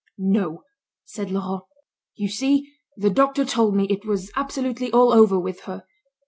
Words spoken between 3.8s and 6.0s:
it was absolutely all over with her.